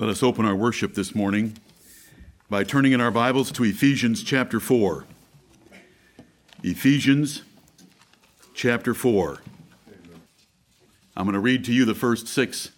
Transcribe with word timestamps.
Let 0.00 0.08
us 0.08 0.22
open 0.22 0.46
our 0.46 0.56
worship 0.56 0.94
this 0.94 1.14
morning 1.14 1.58
by 2.48 2.64
turning 2.64 2.92
in 2.92 3.02
our 3.02 3.10
Bibles 3.10 3.52
to 3.52 3.64
Ephesians 3.64 4.22
chapter 4.22 4.58
4. 4.58 5.04
Ephesians 6.62 7.42
chapter 8.54 8.94
4. 8.94 9.42
I'm 11.14 11.26
going 11.26 11.34
to 11.34 11.38
read 11.38 11.66
to 11.66 11.74
you 11.74 11.84
the 11.84 11.94
first 11.94 12.28
six 12.28 12.70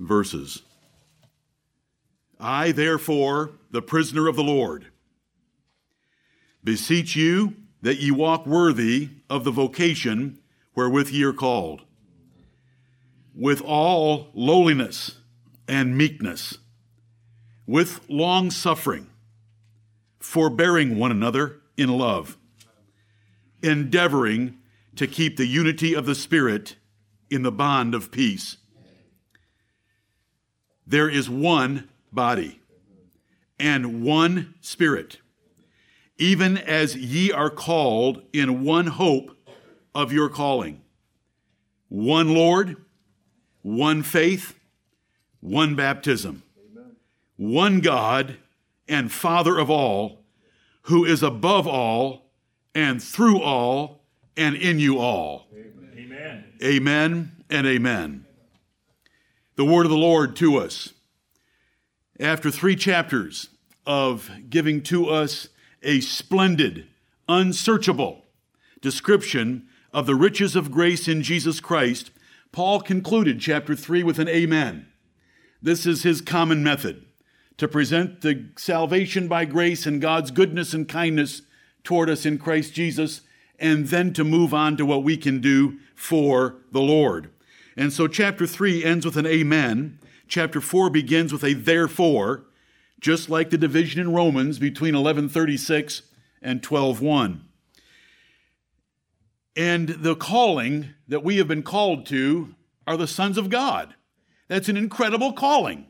verses. 0.00 0.62
I, 2.40 2.72
therefore, 2.72 3.52
the 3.70 3.80
prisoner 3.80 4.26
of 4.26 4.34
the 4.34 4.42
Lord, 4.42 4.86
beseech 6.64 7.14
you 7.14 7.54
that 7.82 8.00
ye 8.00 8.10
walk 8.10 8.46
worthy 8.46 9.10
of 9.30 9.44
the 9.44 9.52
vocation 9.52 10.40
wherewith 10.74 11.10
ye 11.10 11.22
are 11.22 11.32
called, 11.32 11.82
with 13.32 13.62
all 13.62 14.32
lowliness 14.34 15.17
and 15.68 15.96
meekness, 15.96 16.58
with 17.66 18.00
long 18.08 18.50
suffering, 18.50 19.08
forbearing 20.18 20.98
one 20.98 21.10
another 21.10 21.60
in 21.76 21.90
love, 21.90 22.38
endeavoring 23.62 24.58
to 24.96 25.06
keep 25.06 25.36
the 25.36 25.46
unity 25.46 25.94
of 25.94 26.06
the 26.06 26.14
Spirit 26.14 26.76
in 27.30 27.42
the 27.42 27.52
bond 27.52 27.94
of 27.94 28.10
peace. 28.10 28.56
There 30.86 31.08
is 31.08 31.28
one 31.28 31.88
body 32.10 32.60
and 33.60 34.02
one 34.02 34.54
Spirit, 34.60 35.18
even 36.16 36.56
as 36.56 36.96
ye 36.96 37.30
are 37.30 37.50
called 37.50 38.22
in 38.32 38.64
one 38.64 38.86
hope 38.86 39.36
of 39.94 40.12
your 40.12 40.28
calling. 40.28 40.80
One 41.88 42.34
Lord, 42.34 42.76
one 43.62 44.02
faith, 44.02 44.57
one 45.40 45.74
baptism, 45.74 46.42
Amen. 46.72 46.96
one 47.36 47.80
God 47.80 48.36
and 48.88 49.12
Father 49.12 49.58
of 49.58 49.70
all, 49.70 50.24
who 50.82 51.04
is 51.04 51.22
above 51.22 51.66
all 51.66 52.30
and 52.74 53.02
through 53.02 53.40
all 53.40 54.04
and 54.36 54.56
in 54.56 54.78
you 54.78 54.98
all. 54.98 55.48
Amen. 55.96 56.44
Amen 56.62 57.32
and 57.50 57.66
amen. 57.66 58.24
The 59.56 59.64
word 59.64 59.86
of 59.86 59.90
the 59.90 59.96
Lord 59.96 60.36
to 60.36 60.56
us. 60.56 60.94
After 62.20 62.50
three 62.50 62.76
chapters 62.76 63.50
of 63.86 64.30
giving 64.48 64.82
to 64.84 65.08
us 65.08 65.48
a 65.82 66.00
splendid, 66.00 66.86
unsearchable 67.28 68.24
description 68.80 69.68
of 69.92 70.06
the 70.06 70.14
riches 70.14 70.56
of 70.56 70.70
grace 70.70 71.08
in 71.08 71.22
Jesus 71.22 71.60
Christ, 71.60 72.10
Paul 72.52 72.80
concluded 72.80 73.40
chapter 73.40 73.74
3 73.76 74.02
with 74.02 74.18
an 74.18 74.28
amen. 74.28 74.87
This 75.60 75.86
is 75.86 76.02
his 76.02 76.20
common 76.20 76.62
method 76.62 77.04
to 77.56 77.66
present 77.66 78.20
the 78.20 78.50
salvation 78.56 79.26
by 79.26 79.44
grace 79.44 79.86
and 79.86 80.00
God's 80.00 80.30
goodness 80.30 80.72
and 80.72 80.88
kindness 80.88 81.42
toward 81.82 82.08
us 82.08 82.24
in 82.24 82.38
Christ 82.38 82.74
Jesus, 82.74 83.22
and 83.58 83.88
then 83.88 84.12
to 84.12 84.22
move 84.22 84.54
on 84.54 84.76
to 84.76 84.86
what 84.86 85.02
we 85.02 85.16
can 85.16 85.40
do 85.40 85.78
for 85.94 86.58
the 86.70 86.80
Lord. 86.80 87.30
And 87.76 87.92
so 87.92 88.06
chapter 88.06 88.46
3 88.46 88.84
ends 88.84 89.04
with 89.04 89.16
an 89.16 89.26
amen. 89.26 89.98
Chapter 90.28 90.60
4 90.60 90.90
begins 90.90 91.32
with 91.32 91.42
a 91.42 91.54
therefore, 91.54 92.44
just 93.00 93.28
like 93.28 93.50
the 93.50 93.58
division 93.58 94.00
in 94.00 94.12
Romans 94.12 94.58
between 94.58 94.94
1136 94.94 96.02
and 96.42 96.62
12:1. 96.62 97.40
And 99.56 99.88
the 99.88 100.14
calling 100.14 100.90
that 101.08 101.24
we 101.24 101.38
have 101.38 101.48
been 101.48 101.62
called 101.64 102.06
to 102.06 102.54
are 102.86 102.96
the 102.96 103.08
sons 103.08 103.38
of 103.38 103.50
God. 103.50 103.94
That's 104.48 104.68
an 104.68 104.76
incredible 104.76 105.32
calling 105.32 105.86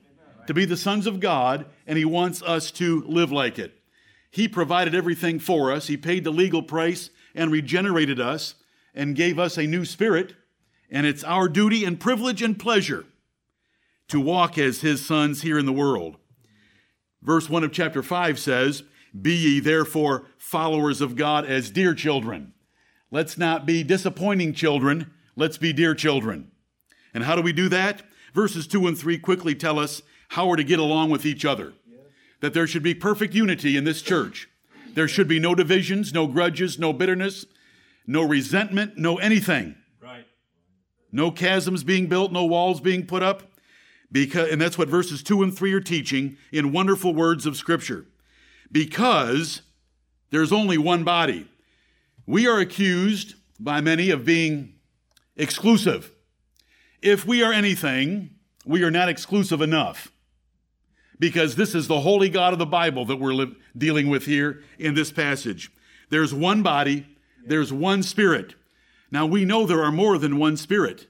to 0.47 0.55
be 0.55 0.65
the 0.65 0.77
sons 0.77 1.07
of 1.07 1.21
God, 1.21 1.67
and 1.87 1.97
He 1.97 2.05
wants 2.05 2.43
us 2.43 2.71
to 2.73 3.03
live 3.07 3.31
like 3.31 3.59
it. 3.59 3.81
He 4.31 4.49
provided 4.49 4.95
everything 4.95 5.39
for 5.39 5.73
us, 5.73 5.87
He 5.87 5.97
paid 5.97 6.25
the 6.25 6.31
legal 6.31 6.63
price 6.63 7.11
and 7.35 7.51
regenerated 7.53 8.21
us 8.21 8.55
and 8.95 9.15
gave 9.15 9.39
us 9.39 9.57
a 9.57 9.67
new 9.67 9.85
spirit, 9.85 10.35
and 10.91 11.07
it's 11.07 11.25
our 11.25 11.49
duty 11.49 11.85
and 11.85 12.01
privilege 12.01 12.43
and 12.43 12.59
pleasure 12.59 13.07
to 14.09 14.21
walk 14.21 14.59
as 14.59 14.81
His 14.81 15.05
sons 15.05 15.43
here 15.43 15.59
in 15.59 15.67
the 15.67 15.73
world. 15.73 16.17
Verse 17.23 17.49
1 17.49 17.65
of 17.65 17.73
chapter 17.73 18.03
5 18.03 18.39
says, 18.39 18.83
Be 19.21 19.35
ye 19.35 19.61
therefore 19.61 20.27
followers 20.39 21.01
of 21.01 21.15
God 21.15 21.45
as 21.45 21.71
dear 21.71 21.95
children. 21.95 22.55
Let's 23.11 23.39
not 23.39 23.67
be 23.67 23.83
disappointing 23.83 24.53
children, 24.55 25.13
let's 25.37 25.59
be 25.59 25.73
dear 25.73 25.95
children. 25.95 26.51
And 27.15 27.25
how 27.25 27.37
do 27.37 27.43
we 27.43 27.53
do 27.53 27.69
that? 27.69 28.03
Verses 28.35 28.67
2 28.67 28.87
and 28.87 28.99
3 28.99 29.19
quickly 29.19 29.55
tell 29.55 29.79
us 29.79 30.03
how 30.29 30.47
we're 30.47 30.57
to 30.57 30.65
get 30.65 30.79
along 30.79 31.11
with 31.11 31.25
each 31.25 31.45
other. 31.45 31.73
That 32.41 32.55
there 32.55 32.67
should 32.67 32.83
be 32.83 32.95
perfect 32.95 33.35
unity 33.35 33.77
in 33.77 33.85
this 33.85 34.03
church. 34.03 34.49
There 34.95 35.09
should 35.09 35.29
be 35.29 35.41
no 35.41 35.55
divisions, 35.55 36.13
no 36.13 36.27
grudges, 36.27 36.79
no 36.79 36.93
bitterness, 36.93 37.47
no 38.07 38.23
resentment, 38.23 38.97
no 38.97 39.17
anything. 39.19 39.77
Right. 40.01 40.25
No 41.11 41.31
chasms 41.31 41.85
being 41.85 42.07
built, 42.07 42.33
no 42.33 42.45
walls 42.45 42.81
being 42.81 43.07
put 43.07 43.23
up. 43.23 43.43
Because, 44.11 44.51
and 44.51 44.61
that's 44.61 44.79
what 44.79 44.89
verses 44.89 45.23
2 45.23 45.43
and 45.43 45.57
3 45.57 45.73
are 45.73 45.81
teaching 45.81 46.37
in 46.51 46.73
wonderful 46.73 47.15
words 47.15 47.45
of 47.45 47.57
Scripture. 47.57 48.07
Because 48.71 49.63
there's 50.31 50.53
only 50.53 50.79
one 50.79 51.05
body. 51.05 51.49
We 52.27 52.47
are 52.47 52.59
accused 52.59 53.35
by 53.59 53.81
many 53.81 54.11
of 54.11 54.25
being 54.25 54.75
exclusive. 55.37 56.13
If 57.03 57.27
we 57.27 57.43
are 57.43 57.53
anything, 57.53 58.31
we 58.65 58.83
are 58.83 58.91
not 58.91 59.09
exclusive 59.09 59.61
enough. 59.61 60.13
Because 61.19 61.57
this 61.57 61.75
is 61.75 61.89
the 61.89 62.01
holy 62.01 62.29
God 62.29 62.53
of 62.53 62.59
the 62.59 62.67
Bible 62.67 63.05
that 63.07 63.17
we're 63.17 63.33
li- 63.33 63.57
dealing 63.77 64.09
with 64.09 64.27
here 64.27 64.63
in 64.79 64.95
this 64.95 65.11
passage. 65.11 65.71
There's 66.11 66.33
one 66.33 66.63
body, 66.63 67.07
there's 67.45 67.73
one 67.73 68.03
spirit. 68.03 68.55
Now 69.11 69.27
we 69.27 69.45
know 69.45 69.67
there 69.67 69.83
are 69.83 69.93
more 69.93 70.19
than 70.19 70.39
one 70.39 70.57
spirit, 70.57 71.09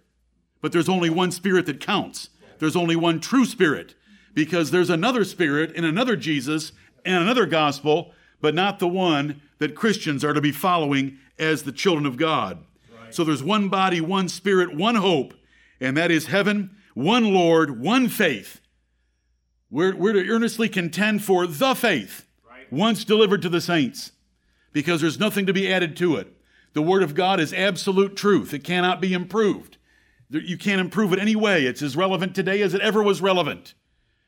but 0.60 0.72
there's 0.72 0.88
only 0.88 1.10
one 1.10 1.31
spirit 1.31 1.66
that 1.66 1.81
counts. 1.81 2.31
There's 2.59 2.76
only 2.76 2.97
one 2.97 3.20
true 3.20 3.44
spirit 3.44 3.94
because 4.34 4.70
there's 4.70 4.91
another 4.91 5.25
spirit 5.25 5.72
and 5.76 5.84
another 5.84 6.16
Jesus 6.16 6.72
and 7.05 7.22
another 7.22 7.47
gospel, 7.47 8.12
but 8.41 8.55
not 8.55 8.78
the 8.78 8.88
one 8.88 9.43
that 9.59 9.75
Christians 9.75 10.25
are 10.25 10.32
to 10.32 10.41
be 10.41 10.53
following 10.53 11.19
as 11.38 11.62
the 11.62 11.72
children 11.72 12.06
of 12.06 12.16
God. 12.16 12.65
Right. 13.00 13.15
So 13.15 13.25
there's 13.25 13.43
one 13.43 13.69
body, 13.69 14.00
one 14.00 14.28
spirit, 14.28 14.75
one 14.75 14.97
hope, 14.97 15.34
and 15.81 15.97
that 15.97 16.11
is 16.11 16.27
heaven, 16.27 16.77
one 16.94 17.33
Lord, 17.33 17.81
one 17.81 18.09
faith. 18.09 18.61
We're, 19.71 19.94
we're 19.94 20.15
to 20.15 20.28
earnestly 20.28 20.69
contend 20.69 21.22
for 21.22 21.47
the 21.47 21.75
faith 21.75 22.27
right. 22.49 22.72
once 22.72 23.05
delivered 23.05 23.43
to 23.43 23.49
the 23.49 23.61
saints 23.61 24.12
because 24.72 25.00
there's 25.00 25.21
nothing 25.21 25.47
to 25.47 25.53
be 25.53 25.72
added 25.72 25.97
to 25.99 26.17
it. 26.17 26.34
The 26.72 26.83
Word 26.83 27.03
of 27.03 27.15
God 27.15 27.41
is 27.41 27.53
absolute 27.53 28.17
truth, 28.17 28.55
it 28.55 28.65
cannot 28.65 29.00
be 29.00 29.12
improved. 29.12 29.77
You 30.31 30.59
can't 30.59 30.81
improve 30.81 31.15
it 31.15 31.19
any 31.19 31.34
way. 31.34 31.65
It's 31.65 31.81
as 31.81 31.97
relevant 31.97 32.34
today 32.34 32.61
as 32.61 32.75
it 32.75 32.83
ever 32.83 33.03
was 33.03 33.22
relevant. 33.22 33.72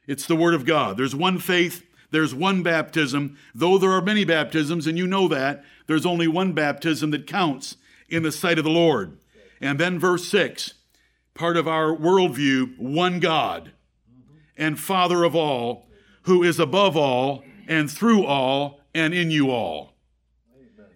It's 0.06 0.26
the 0.26 0.36
Word 0.36 0.54
of 0.54 0.64
God. 0.64 0.96
There's 0.96 1.14
one 1.14 1.38
faith, 1.38 1.84
there's 2.10 2.34
one 2.34 2.62
baptism. 2.62 3.36
Though 3.54 3.76
there 3.76 3.90
are 3.90 4.00
many 4.00 4.24
baptisms, 4.24 4.86
and 4.86 4.96
you 4.96 5.06
know 5.06 5.28
that, 5.28 5.62
there's 5.86 6.06
only 6.06 6.26
one 6.26 6.52
baptism 6.52 7.10
that 7.10 7.26
counts 7.26 7.76
in 8.08 8.22
the 8.22 8.32
sight 8.32 8.58
of 8.58 8.64
the 8.64 8.70
Lord. 8.70 9.18
And 9.60 9.78
then 9.78 9.98
verse 9.98 10.26
6 10.28 10.74
part 11.40 11.56
of 11.56 11.66
our 11.66 11.96
worldview, 11.96 12.78
one 12.78 13.18
God 13.18 13.72
and 14.58 14.78
Father 14.78 15.24
of 15.24 15.34
all, 15.34 15.88
who 16.24 16.42
is 16.42 16.58
above 16.58 16.98
all 16.98 17.42
and 17.66 17.90
through 17.90 18.26
all 18.26 18.78
and 18.94 19.14
in 19.14 19.30
you 19.30 19.50
all. 19.50 19.94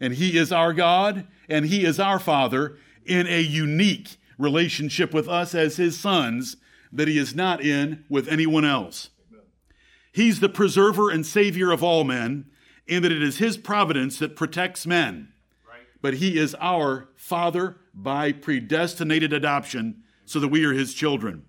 And 0.03 0.13
He 0.13 0.37
is 0.37 0.53
our 0.53 0.75
God 0.75 1.27
and 1.49 1.65
He 1.65 1.87
is 1.87 1.99
our 1.99 2.19
Father 2.19 2.77
in 3.07 3.27
a 3.27 3.41
unique 3.41 4.19
relationship 4.37 5.15
with 5.15 5.31
us 5.31 5.55
as 5.55 5.79
His 5.79 5.99
sons 5.99 6.59
that 6.93 7.09
He 7.09 7.17
is 7.17 7.35
not 7.35 7.63
in 7.63 8.05
with 8.11 8.29
anyone 8.29 8.67
else. 8.67 9.09
He's 10.13 10.41
the 10.41 10.51
preserver 10.51 11.09
and 11.09 11.25
Savior 11.25 11.73
of 11.73 11.83
all 11.83 12.05
men, 12.05 12.51
in 12.87 13.03
that 13.03 13.13
it 13.13 13.23
is 13.23 13.39
His 13.39 13.57
providence 13.57 14.19
that 14.19 14.37
protects 14.37 14.87
men. 14.87 15.33
But 16.03 16.15
He 16.15 16.39
is 16.39 16.55
our 16.61 17.09
Father 17.17 17.79
by 17.95 18.33
predestinated 18.33 19.33
adoption 19.33 20.03
so 20.25 20.41
that 20.41 20.49
we 20.49 20.65
are 20.65 20.73
his 20.73 20.95
children. 20.95 21.45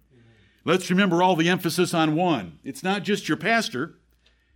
Let's 0.64 0.90
remember 0.90 1.22
all 1.22 1.36
the 1.36 1.50
emphasis 1.50 1.94
on 1.94 2.16
one. 2.16 2.60
It's 2.64 2.84
not 2.84 3.04
just 3.04 3.30
your 3.30 3.38
pastor, 3.38 3.96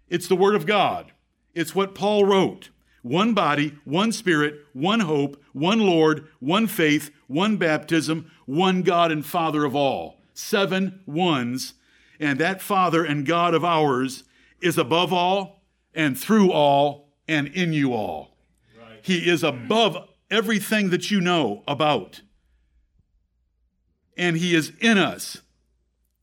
it's 0.10 0.28
the 0.28 0.36
Word 0.36 0.56
of 0.56 0.66
God. 0.66 1.12
It's 1.54 1.76
what 1.76 1.96
Paul 1.96 2.26
wrote 2.26 2.70
one 3.02 3.34
body, 3.34 3.78
one 3.86 4.12
spirit, 4.12 4.60
one 4.74 5.02
hope, 5.02 5.42
one 5.54 5.80
Lord, 5.80 6.28
one 6.40 6.68
faith, 6.68 7.12
one 7.28 7.58
baptism, 7.58 8.30
one 8.46 8.82
God 8.82 9.12
and 9.12 9.26
Father 9.26 9.64
of 9.64 9.76
all. 9.76 10.20
Seven 10.34 11.02
ones. 11.06 11.76
And 12.20 12.40
that 12.40 12.62
Father 12.62 13.06
and 13.06 13.26
God 13.26 13.54
of 13.54 13.64
ours 13.64 14.24
is 14.62 14.78
above 14.78 15.14
all 15.14 15.62
and 15.94 16.20
through 16.20 16.52
all 16.52 17.10
and 17.28 17.48
in 17.48 17.72
you 17.72 17.94
all. 17.94 18.36
Right. 18.78 19.00
He 19.02 19.30
is 19.30 19.44
above 19.44 20.10
everything 20.30 20.90
that 20.90 21.10
you 21.10 21.22
know 21.22 21.64
about 21.68 22.22
and 24.20 24.36
He 24.36 24.54
is 24.54 24.74
in 24.82 24.98
us 24.98 25.42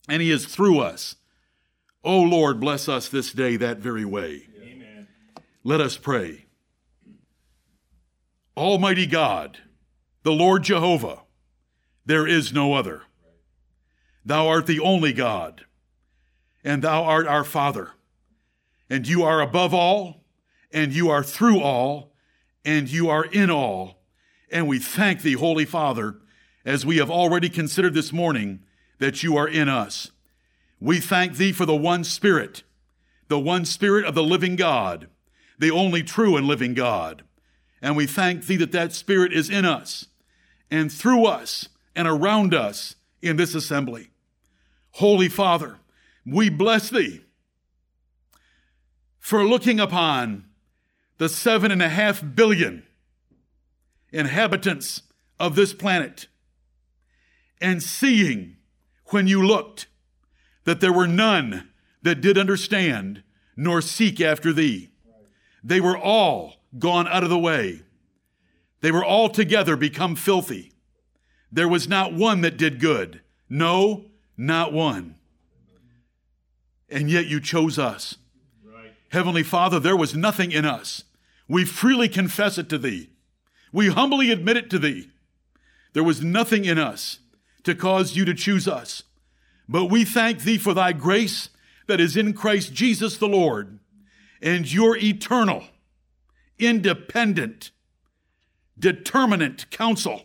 and 0.09 0.23
He 0.23 0.31
is 0.31 0.47
through 0.47 0.79
us. 0.79 1.17
O 2.05 2.21
Lord, 2.21 2.61
bless 2.61 2.89
us 2.89 3.09
this 3.09 3.33
day 3.33 3.57
that 3.57 3.79
very 3.79 4.05
way. 4.05 4.47
Amen. 4.63 5.09
Let 5.65 5.81
us 5.81 5.97
pray. 5.97 6.45
Almighty 8.57 9.07
God, 9.07 9.59
the 10.23 10.33
Lord 10.33 10.63
Jehovah, 10.63 11.23
there 12.05 12.27
is 12.27 12.53
no 12.53 12.75
other. 12.75 13.03
Thou 14.25 14.47
art 14.47 14.67
the 14.67 14.81
only 14.81 15.13
God, 15.13 15.65
and 16.63 16.83
thou 16.83 17.03
art 17.03 17.27
our 17.27 17.45
Father, 17.45 17.93
and 18.91 19.09
you 19.09 19.23
are 19.23 19.41
above 19.41 19.73
all, 19.73 20.25
and 20.71 20.93
you 20.93 21.11
are 21.11 21.23
through 21.23 21.61
all, 21.61 22.13
and 22.65 22.91
you 22.91 23.09
are 23.09 23.25
in 23.25 23.51
all. 23.51 24.03
And 24.51 24.69
we 24.69 24.79
thank 24.79 25.23
thee, 25.23 25.33
Holy 25.33 25.65
Father, 25.65 26.21
as 26.67 26.85
we 26.85 26.99
have 26.99 27.11
already 27.11 27.49
considered 27.49 27.95
this 27.95 28.13
morning, 28.13 28.61
that 28.99 29.23
you 29.23 29.37
are 29.37 29.49
in 29.49 29.69
us. 29.69 30.11
We 30.81 30.99
thank 30.99 31.37
thee 31.37 31.53
for 31.53 31.65
the 31.65 31.77
one 31.77 32.03
Spirit, 32.03 32.65
the 33.29 33.39
one 33.39 33.65
Spirit 33.65 34.05
of 34.05 34.17
the 34.17 34.23
living 34.23 34.57
God, 34.57 35.07
the 35.59 35.71
only 35.71 36.03
true 36.03 36.37
and 36.37 36.47
living 36.47 36.75
God. 36.75 37.23
And 37.81 37.97
we 37.97 38.07
thank 38.07 38.47
thee 38.47 38.57
that 38.57 38.73
that 38.73 38.93
Spirit 38.93 39.33
is 39.33 39.49
in 39.49 39.65
us 39.65 40.07
and 40.69 40.93
through 40.93 41.25
us 41.25 41.69
and 41.95 42.09
around 42.09 42.53
us 42.53 42.97
in 43.23 43.37
this 43.37 43.55
assembly. 43.55 44.11
Holy 44.93 45.29
Father, 45.29 45.79
we 46.27 46.49
bless 46.51 46.91
thee 46.91 47.21
for 49.21 49.45
looking 49.45 49.79
upon 49.79 50.47
the 51.19 51.29
seven 51.29 51.71
and 51.71 51.83
a 51.83 51.89
half 51.89 52.23
billion 52.35 52.83
inhabitants 54.12 55.03
of 55.39 55.55
this 55.55 55.73
planet 55.73 56.27
and 57.61 57.82
seeing 57.82 58.56
when 59.06 59.26
you 59.26 59.44
looked 59.44 59.87
that 60.64 60.81
there 60.81 60.93
were 60.93 61.06
none 61.06 61.69
that 62.03 62.20
did 62.20 62.37
understand 62.37 63.23
nor 63.56 63.81
seek 63.81 64.20
after 64.20 64.53
thee. 64.53 64.91
They 65.64 65.81
were 65.81 65.97
all 65.97 66.55
gone 66.79 67.08
out 67.08 67.25
of 67.25 67.31
the 67.31 67.38
way. 67.38 67.82
They 68.81 68.93
were 68.93 69.05
all 69.05 69.29
together 69.29 69.76
become 69.76 70.14
filthy. 70.14 70.73
There 71.50 71.69
was 71.69 71.88
not 71.88 72.12
one 72.12 72.43
that 72.43 72.56
did 72.56 72.81
good. 72.81 73.20
No, 73.49 74.06
not 74.37 74.73
one. 74.73 75.17
And 76.88 77.11
yet 77.11 77.26
you 77.26 77.41
chose 77.41 77.79
us. 77.79 78.17
Right. 78.64 78.93
Heavenly 79.11 79.43
Father, 79.43 79.81
there 79.81 79.97
was 79.97 80.14
nothing 80.14 80.52
in 80.52 80.64
us. 80.64 81.05
We 81.49 81.64
freely 81.64 82.09
confess 82.09 82.59
it 82.59 82.69
to 82.69 82.79
thee. 82.79 83.11
We 83.73 83.88
humbly 83.88 84.31
admit 84.31 84.56
it 84.56 84.70
to 84.70 84.79
thee. 84.79 85.11
There 85.93 86.05
was 86.05 86.23
nothing 86.23 86.64
in 86.64 86.79
us 86.79 87.20
to 87.67 87.75
cause 87.75 88.17
you 88.17 88.25
to 88.25 88.33
choose 88.33 88.67
us. 88.69 89.03
But 89.69 89.87
we 89.87 90.05
thank 90.05 90.43
thee 90.43 90.57
for 90.57 90.73
thy 90.73 90.93
grace 90.93 91.51
that 91.89 92.01
is 92.01 92.17
in 92.17 92.33
Christ 92.33 92.73
Jesus 92.73 93.19
the 93.19 93.27
Lord 93.29 93.81
and 94.41 94.73
your 94.73 94.97
eternal, 94.97 95.65
independent, 96.61 97.73
determinate 98.79 99.69
counsel 99.71 100.23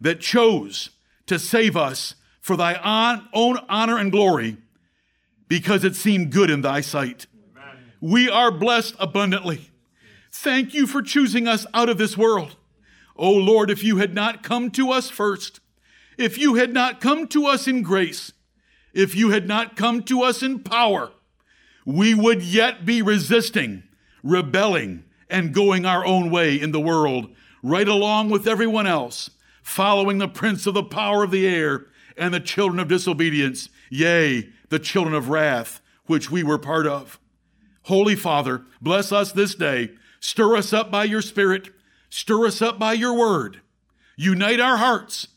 that 0.00 0.20
chose 0.20 0.90
to 1.26 1.38
save 1.38 1.78
us 1.78 2.14
for 2.42 2.56
thy 2.56 2.74
own 3.32 3.58
honor 3.68 3.96
and 3.96 4.12
glory 4.12 4.58
because 5.48 5.82
it 5.82 5.96
seemed 5.96 6.30
good 6.30 6.50
in 6.50 6.60
thy 6.60 6.82
sight. 6.82 7.26
We 8.02 8.28
are 8.28 8.50
blessed 8.50 8.96
abundantly. 8.98 9.70
Thank 10.30 10.74
you 10.74 10.86
for 10.86 11.00
choosing 11.00 11.48
us 11.48 11.64
out 11.72 11.88
of 11.88 11.96
this 11.96 12.18
world. 12.18 12.56
Oh 13.16 13.32
Lord, 13.32 13.70
if 13.70 13.82
you 13.82 13.96
had 13.96 14.14
not 14.14 14.42
come 14.42 14.70
to 14.72 14.90
us 14.90 15.08
first, 15.08 15.60
if 16.16 16.38
you 16.38 16.54
had 16.54 16.72
not 16.72 17.00
come 17.00 17.26
to 17.28 17.46
us 17.46 17.66
in 17.66 17.82
grace, 17.82 18.32
if 18.92 19.14
you 19.14 19.30
had 19.30 19.48
not 19.48 19.76
come 19.76 20.02
to 20.04 20.22
us 20.22 20.42
in 20.42 20.60
power, 20.60 21.10
we 21.84 22.14
would 22.14 22.42
yet 22.42 22.86
be 22.86 23.02
resisting, 23.02 23.82
rebelling, 24.22 25.04
and 25.28 25.54
going 25.54 25.84
our 25.84 26.04
own 26.04 26.30
way 26.30 26.58
in 26.58 26.72
the 26.72 26.80
world, 26.80 27.28
right 27.62 27.88
along 27.88 28.30
with 28.30 28.46
everyone 28.46 28.86
else, 28.86 29.30
following 29.62 30.18
the 30.18 30.28
prince 30.28 30.66
of 30.66 30.74
the 30.74 30.82
power 30.82 31.24
of 31.24 31.30
the 31.30 31.46
air 31.46 31.86
and 32.16 32.32
the 32.32 32.40
children 32.40 32.78
of 32.78 32.88
disobedience, 32.88 33.68
yea, 33.90 34.48
the 34.68 34.78
children 34.78 35.14
of 35.14 35.28
wrath, 35.28 35.80
which 36.06 36.30
we 36.30 36.42
were 36.42 36.58
part 36.58 36.86
of. 36.86 37.18
Holy 37.84 38.14
Father, 38.14 38.62
bless 38.80 39.12
us 39.12 39.32
this 39.32 39.54
day. 39.54 39.90
Stir 40.20 40.56
us 40.56 40.72
up 40.72 40.90
by 40.90 41.04
your 41.04 41.20
Spirit. 41.20 41.68
Stir 42.08 42.46
us 42.46 42.62
up 42.62 42.78
by 42.78 42.92
your 42.92 43.14
word. 43.14 43.60
Unite 44.16 44.60
our 44.60 44.76
hearts 44.76 45.28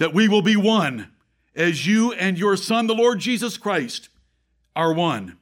that 0.00 0.14
we 0.14 0.26
will 0.28 0.42
be 0.42 0.56
one 0.56 1.12
as 1.54 1.86
you 1.86 2.10
and 2.14 2.38
your 2.38 2.56
Son, 2.56 2.86
the 2.86 2.94
Lord 2.94 3.20
Jesus 3.20 3.58
Christ, 3.58 4.08
are 4.74 4.94
one, 4.94 5.36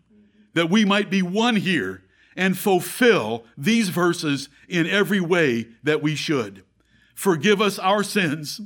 that 0.54 0.68
we 0.68 0.84
might 0.84 1.08
be 1.08 1.22
one 1.22 1.54
here 1.54 2.02
and 2.36 2.58
fulfill 2.58 3.44
these 3.56 3.88
verses 3.88 4.48
in 4.68 4.84
every 4.84 5.20
way 5.20 5.68
that 5.84 6.02
we 6.02 6.16
should. 6.16 6.64
Forgive 7.14 7.62
us 7.62 7.78
our 7.78 8.02
sins, 8.02 8.60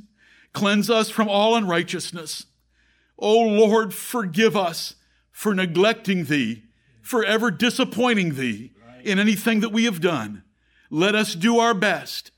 cleanse 0.51 0.89
us 0.89 1.11
from 1.11 1.29
all 1.29 1.55
unrighteousness. 1.55 2.47
O 3.19 3.39
Lord, 3.41 3.93
forgive 3.93 4.57
us 4.57 4.95
for 5.31 5.53
neglecting 5.53 6.25
Thee, 6.25 6.63
for 7.03 7.23
ever 7.23 7.51
disappointing 7.51 8.33
Thee 8.33 8.71
in 9.03 9.19
anything 9.19 9.59
that 9.59 9.71
we 9.71 9.85
have 9.85 10.01
done. 10.01 10.41
Let 10.89 11.13
us 11.13 11.35
do 11.35 11.59
our 11.59 11.75
best. 11.75 12.31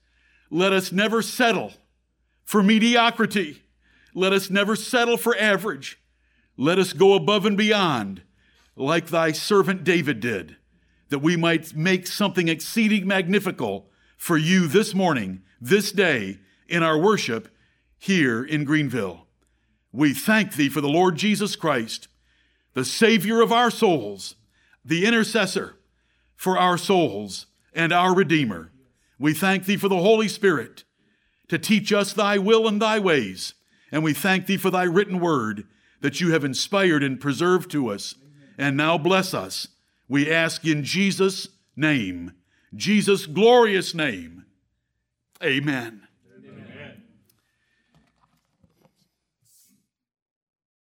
Let 0.49 0.73
us 0.73 0.91
never 0.91 1.21
settle 1.21 1.71
for 2.45 2.63
mediocrity 2.63 3.65
let 4.15 4.31
us 4.31 4.49
never 4.49 4.77
settle 4.77 5.17
for 5.17 5.37
average. 5.37 5.99
Let 6.57 6.79
us 6.79 6.93
go 6.93 7.13
above 7.13 7.45
and 7.45 7.57
beyond, 7.57 8.23
like 8.77 9.07
thy 9.07 9.33
servant 9.33 9.83
David 9.83 10.21
did, 10.21 10.55
that 11.09 11.19
we 11.19 11.35
might 11.35 11.75
make 11.75 12.07
something 12.07 12.47
exceeding 12.47 13.05
magnifical 13.05 13.89
for 14.17 14.37
you 14.37 14.67
this 14.67 14.95
morning, 14.95 15.43
this 15.59 15.91
day, 15.91 16.39
in 16.67 16.81
our 16.81 16.97
worship 16.97 17.49
here 17.99 18.41
in 18.43 18.63
Greenville. 18.63 19.27
We 19.91 20.13
thank 20.13 20.53
thee 20.53 20.69
for 20.69 20.81
the 20.81 20.87
Lord 20.87 21.17
Jesus 21.17 21.57
Christ, 21.57 22.07
the 22.73 22.85
Savior 22.85 23.41
of 23.41 23.51
our 23.51 23.69
souls, 23.69 24.35
the 24.83 25.05
intercessor 25.05 25.75
for 26.37 26.57
our 26.57 26.77
souls, 26.77 27.47
and 27.73 27.91
our 27.91 28.15
Redeemer. 28.15 28.71
We 29.19 29.33
thank 29.33 29.65
thee 29.65 29.77
for 29.77 29.89
the 29.89 30.01
Holy 30.01 30.29
Spirit 30.29 30.85
to 31.47 31.57
teach 31.57 31.93
us 31.93 32.13
thy 32.13 32.37
will 32.37 32.67
and 32.67 32.81
thy 32.81 32.99
ways 32.99 33.53
and 33.95 34.03
we 34.03 34.13
thank 34.13 34.45
thee 34.45 34.57
for 34.57 34.69
thy 34.69 34.83
written 34.83 35.21
word 35.21 35.63
that 36.01 36.19
you 36.19 36.33
have 36.33 36.43
inspired 36.43 37.01
and 37.01 37.17
preserved 37.17 37.71
to 37.71 37.89
us. 37.89 38.15
And 38.57 38.75
now 38.75 38.97
bless 38.97 39.33
us. 39.33 39.69
We 40.09 40.29
ask 40.29 40.65
in 40.65 40.83
Jesus' 40.83 41.47
name, 41.77 42.33
Jesus' 42.75 43.25
glorious 43.25 43.93
name. 43.93 44.45
Amen. 45.41 46.07